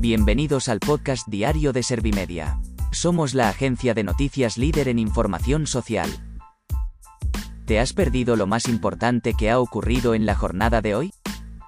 Bienvenidos 0.00 0.70
al 0.70 0.80
podcast 0.80 1.28
diario 1.28 1.74
de 1.74 1.82
Servimedia. 1.82 2.58
Somos 2.90 3.34
la 3.34 3.50
agencia 3.50 3.92
de 3.92 4.02
noticias 4.02 4.56
líder 4.56 4.88
en 4.88 4.98
información 4.98 5.66
social. 5.66 6.08
¿Te 7.66 7.78
has 7.78 7.92
perdido 7.92 8.34
lo 8.34 8.46
más 8.46 8.66
importante 8.66 9.34
que 9.34 9.50
ha 9.50 9.60
ocurrido 9.60 10.14
en 10.14 10.24
la 10.24 10.34
jornada 10.34 10.80
de 10.80 10.94
hoy? 10.94 11.12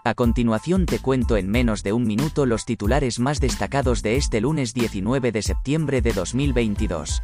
A 0.03 0.15
continuación 0.15 0.87
te 0.87 0.99
cuento 0.99 1.37
en 1.37 1.51
menos 1.51 1.83
de 1.83 1.93
un 1.93 2.05
minuto 2.05 2.47
los 2.47 2.65
titulares 2.65 3.19
más 3.19 3.39
destacados 3.39 4.01
de 4.01 4.17
este 4.17 4.41
lunes 4.41 4.73
19 4.73 5.31
de 5.31 5.43
septiembre 5.43 6.01
de 6.01 6.15
2022. 6.15 7.21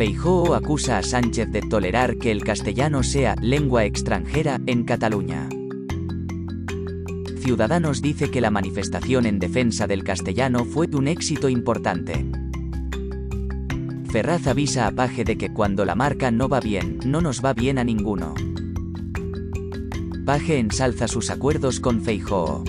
Feijóo 0.00 0.54
acusa 0.54 0.96
a 0.96 1.02
Sánchez 1.02 1.50
de 1.50 1.60
tolerar 1.60 2.16
que 2.16 2.30
el 2.30 2.42
castellano 2.42 3.02
sea 3.02 3.36
lengua 3.42 3.84
extranjera 3.84 4.58
en 4.64 4.84
Cataluña. 4.84 5.46
Ciudadanos 7.40 8.00
dice 8.00 8.30
que 8.30 8.40
la 8.40 8.50
manifestación 8.50 9.26
en 9.26 9.38
defensa 9.38 9.86
del 9.86 10.02
castellano 10.02 10.64
fue 10.64 10.88
un 10.94 11.06
éxito 11.06 11.50
importante. 11.50 12.24
Ferraz 14.08 14.46
avisa 14.46 14.86
a 14.86 14.90
Paje 14.90 15.22
de 15.22 15.36
que 15.36 15.52
cuando 15.52 15.84
la 15.84 15.94
marca 15.94 16.30
no 16.30 16.48
va 16.48 16.60
bien, 16.60 16.98
no 17.04 17.20
nos 17.20 17.44
va 17.44 17.52
bien 17.52 17.76
a 17.78 17.84
ninguno. 17.84 18.34
Paje 20.24 20.58
ensalza 20.58 21.08
sus 21.08 21.28
acuerdos 21.28 21.78
con 21.78 22.00
Feijóo. 22.00 22.64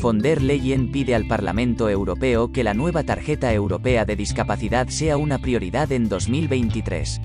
Von 0.00 0.20
der 0.20 0.40
Leyen 0.40 0.92
pide 0.92 1.16
al 1.16 1.26
Parlamento 1.26 1.88
Europeo 1.88 2.52
que 2.52 2.62
la 2.62 2.72
nueva 2.72 3.02
tarjeta 3.02 3.52
europea 3.52 4.04
de 4.04 4.14
discapacidad 4.14 4.86
sea 4.86 5.16
una 5.16 5.40
prioridad 5.40 5.90
en 5.90 6.08
2023. 6.08 7.20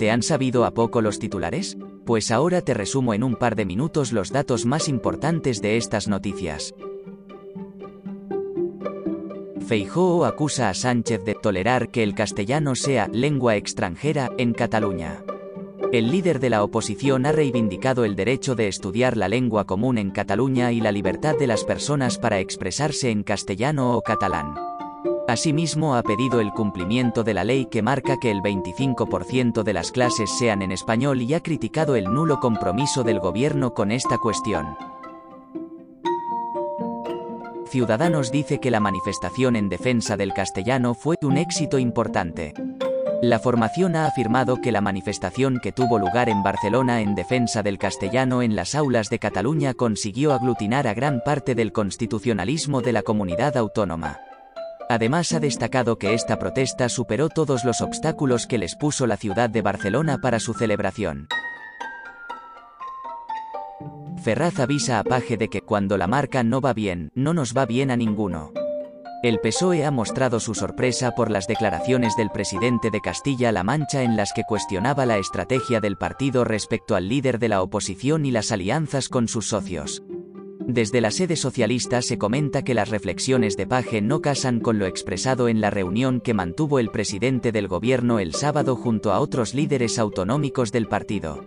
¿Te 0.00 0.10
han 0.10 0.22
sabido 0.24 0.64
a 0.64 0.74
poco 0.74 1.02
los 1.02 1.20
titulares? 1.20 1.76
Pues 2.04 2.32
ahora 2.32 2.62
te 2.62 2.74
resumo 2.74 3.14
en 3.14 3.22
un 3.22 3.36
par 3.36 3.54
de 3.54 3.64
minutos 3.64 4.12
los 4.12 4.32
datos 4.32 4.66
más 4.66 4.88
importantes 4.88 5.62
de 5.62 5.76
estas 5.76 6.08
noticias. 6.08 6.74
Feijóo 9.70 10.24
acusa 10.24 10.68
a 10.68 10.74
Sánchez 10.74 11.24
de 11.24 11.36
tolerar 11.36 11.90
que 11.90 12.02
el 12.02 12.16
castellano 12.16 12.74
sea 12.74 13.06
lengua 13.06 13.54
extranjera 13.54 14.28
en 14.36 14.52
Cataluña. 14.52 15.22
El 15.92 16.10
líder 16.10 16.40
de 16.40 16.50
la 16.50 16.64
oposición 16.64 17.24
ha 17.24 17.30
reivindicado 17.30 18.04
el 18.04 18.16
derecho 18.16 18.56
de 18.56 18.66
estudiar 18.66 19.16
la 19.16 19.28
lengua 19.28 19.66
común 19.66 19.98
en 19.98 20.10
Cataluña 20.10 20.72
y 20.72 20.80
la 20.80 20.90
libertad 20.90 21.36
de 21.38 21.46
las 21.46 21.62
personas 21.62 22.18
para 22.18 22.40
expresarse 22.40 23.12
en 23.12 23.22
castellano 23.22 23.96
o 23.96 24.02
catalán. 24.02 24.56
Asimismo, 25.28 25.94
ha 25.94 26.02
pedido 26.02 26.40
el 26.40 26.50
cumplimiento 26.50 27.22
de 27.22 27.34
la 27.34 27.44
ley 27.44 27.66
que 27.66 27.80
marca 27.80 28.18
que 28.18 28.32
el 28.32 28.38
25% 28.38 29.62
de 29.62 29.72
las 29.72 29.92
clases 29.92 30.36
sean 30.36 30.62
en 30.62 30.72
español 30.72 31.22
y 31.22 31.32
ha 31.34 31.44
criticado 31.44 31.94
el 31.94 32.06
nulo 32.12 32.40
compromiso 32.40 33.04
del 33.04 33.20
gobierno 33.20 33.72
con 33.72 33.92
esta 33.92 34.18
cuestión. 34.18 34.66
Ciudadanos 37.70 38.32
dice 38.32 38.58
que 38.58 38.72
la 38.72 38.80
manifestación 38.80 39.54
en 39.54 39.68
defensa 39.68 40.16
del 40.16 40.32
castellano 40.32 40.92
fue 40.92 41.14
un 41.22 41.38
éxito 41.38 41.78
importante. 41.78 42.52
La 43.22 43.38
formación 43.38 43.94
ha 43.94 44.06
afirmado 44.06 44.60
que 44.60 44.72
la 44.72 44.80
manifestación 44.80 45.60
que 45.62 45.70
tuvo 45.70 46.00
lugar 46.00 46.28
en 46.28 46.42
Barcelona 46.42 47.00
en 47.00 47.14
defensa 47.14 47.62
del 47.62 47.78
castellano 47.78 48.42
en 48.42 48.56
las 48.56 48.74
aulas 48.74 49.08
de 49.08 49.20
Cataluña 49.20 49.74
consiguió 49.74 50.32
aglutinar 50.32 50.88
a 50.88 50.94
gran 50.94 51.20
parte 51.24 51.54
del 51.54 51.70
constitucionalismo 51.70 52.80
de 52.80 52.92
la 52.92 53.02
comunidad 53.02 53.56
autónoma. 53.56 54.18
Además 54.88 55.32
ha 55.32 55.38
destacado 55.38 55.96
que 55.96 56.14
esta 56.14 56.40
protesta 56.40 56.88
superó 56.88 57.28
todos 57.28 57.64
los 57.64 57.82
obstáculos 57.82 58.48
que 58.48 58.58
les 58.58 58.74
puso 58.74 59.06
la 59.06 59.16
ciudad 59.16 59.48
de 59.48 59.62
Barcelona 59.62 60.18
para 60.20 60.40
su 60.40 60.54
celebración. 60.54 61.28
Ferraz 64.22 64.60
avisa 64.60 64.98
a 64.98 65.04
Paje 65.04 65.38
de 65.38 65.48
que 65.48 65.62
cuando 65.62 65.96
la 65.96 66.06
marca 66.06 66.42
no 66.42 66.60
va 66.60 66.74
bien, 66.74 67.10
no 67.14 67.32
nos 67.32 67.56
va 67.56 67.64
bien 67.64 67.90
a 67.90 67.96
ninguno. 67.96 68.52
El 69.22 69.38
PSOE 69.38 69.84
ha 69.84 69.90
mostrado 69.90 70.40
su 70.40 70.54
sorpresa 70.54 71.12
por 71.12 71.30
las 71.30 71.46
declaraciones 71.46 72.16
del 72.16 72.30
presidente 72.30 72.90
de 72.90 73.00
Castilla-La 73.00 73.62
Mancha 73.62 74.02
en 74.02 74.16
las 74.16 74.32
que 74.32 74.44
cuestionaba 74.44 75.06
la 75.06 75.18
estrategia 75.18 75.80
del 75.80 75.96
partido 75.96 76.44
respecto 76.44 76.96
al 76.96 77.08
líder 77.08 77.38
de 77.38 77.48
la 77.48 77.62
oposición 77.62 78.26
y 78.26 78.30
las 78.30 78.52
alianzas 78.52 79.08
con 79.08 79.26
sus 79.26 79.48
socios. 79.48 80.02
Desde 80.66 81.00
la 81.00 81.10
sede 81.10 81.36
socialista 81.36 82.02
se 82.02 82.18
comenta 82.18 82.62
que 82.62 82.74
las 82.74 82.90
reflexiones 82.90 83.56
de 83.56 83.66
Paje 83.66 84.02
no 84.02 84.20
casan 84.20 84.60
con 84.60 84.78
lo 84.78 84.86
expresado 84.86 85.48
en 85.48 85.60
la 85.60 85.70
reunión 85.70 86.20
que 86.20 86.34
mantuvo 86.34 86.78
el 86.78 86.90
presidente 86.90 87.52
del 87.52 87.68
gobierno 87.68 88.18
el 88.18 88.34
sábado 88.34 88.76
junto 88.76 89.12
a 89.12 89.20
otros 89.20 89.54
líderes 89.54 89.98
autonómicos 89.98 90.72
del 90.72 90.86
partido. 90.86 91.44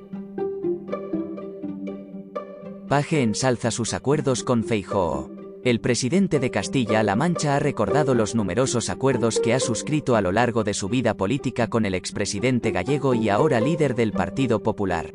Ensalza 3.00 3.72
sus 3.72 3.96
acuerdos 3.96 4.44
con 4.44 4.64
Feijóo. 4.64 5.31
El 5.64 5.80
presidente 5.81 6.40
de 6.40 6.52
Castilla-La 6.52 7.16
Mancha 7.16 7.56
ha 7.56 7.59
recordado 7.59 8.14
los 8.14 8.36
numerosos 8.36 8.92
acuerdos 8.92 9.40
que 9.40 9.56
ha 9.56 9.59
suscrito 9.59 10.16
a 10.16 10.22
lo 10.22 10.31
largo 10.31 10.64
de 10.64 10.76
su 10.76 10.90
vida 10.90 11.16
política 11.16 11.68
con 11.68 11.88
el 11.88 11.96
expresidente 11.96 12.72
gallego 12.72 13.16
y 13.16 13.30
ahora 13.30 13.59
líder 13.59 13.96
del 13.96 14.12
Partido 14.12 14.62
Popular. 14.62 15.12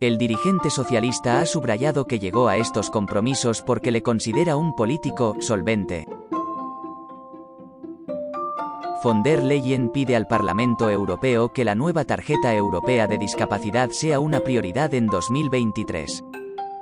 El 0.00 0.18
dirigente 0.18 0.70
socialista 0.70 1.40
ha 1.40 1.46
subrayado 1.46 2.08
que 2.08 2.18
llegó 2.18 2.48
a 2.48 2.56
estos 2.56 2.90
compromisos 2.90 3.62
porque 3.62 3.92
le 3.92 4.02
considera 4.02 4.56
un 4.56 4.74
político 4.74 5.36
solvente. 5.38 6.06
Von 9.04 9.22
der 9.22 9.44
Leyen 9.44 9.90
pide 9.90 10.16
al 10.16 10.26
Parlamento 10.26 10.90
Europeo 10.90 11.52
que 11.52 11.64
la 11.64 11.76
nueva 11.76 12.04
tarjeta 12.04 12.54
europea 12.54 13.06
de 13.06 13.18
discapacidad 13.18 13.90
sea 13.90 14.18
una 14.18 14.40
prioridad 14.40 14.94
en 14.94 15.06
2023. 15.06 16.24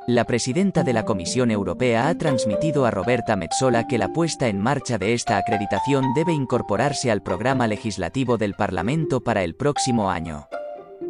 La 0.08 0.24
presidenta 0.24 0.82
de 0.82 0.92
la 0.92 1.04
Comisión 1.04 1.52
Europea 1.52 2.08
ha 2.08 2.18
transmitido 2.18 2.86
a 2.86 2.90
Roberta 2.90 3.36
Metsola 3.36 3.86
que 3.86 3.98
la 3.98 4.12
puesta 4.12 4.48
en 4.48 4.58
marcha 4.58 4.98
de 4.98 5.14
esta 5.14 5.36
acreditación 5.36 6.12
debe 6.12 6.32
incorporarse 6.32 7.12
al 7.12 7.22
programa 7.22 7.68
legislativo 7.68 8.36
del 8.36 8.54
Parlamento 8.54 9.22
para 9.22 9.44
el 9.44 9.54
próximo 9.54 10.10
año. 10.10 10.48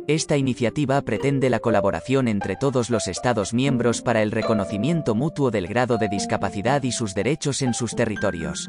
Esta 0.09 0.37
iniciativa 0.37 1.01
pretende 1.01 1.49
la 1.49 1.61
colaboración 1.61 2.29
entre 2.29 2.57
todos 2.57 2.91
los 2.91 3.09
Estados 3.09 3.55
miembros 3.55 4.03
para 4.03 4.21
el 4.21 4.31
reconocimiento 4.31 5.15
mutuo 5.15 5.51
del 5.51 5.69
grado 5.69 5.97
de 5.97 6.09
discapacidad 6.09 6.83
y 6.83 6.93
sus 6.93 7.15
derechos 7.15 7.63
en 7.63 7.73
sus 7.73 7.97
territorios. 7.97 8.69